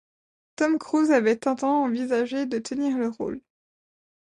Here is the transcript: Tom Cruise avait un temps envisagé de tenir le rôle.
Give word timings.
Tom 0.55 0.79
Cruise 0.79 1.11
avait 1.11 1.47
un 1.47 1.53
temps 1.53 1.83
envisagé 1.83 2.47
de 2.47 2.57
tenir 2.57 2.97
le 2.97 3.09
rôle. 3.09 3.39